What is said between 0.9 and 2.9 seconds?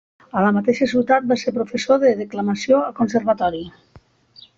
ciutat va ser professor de declamació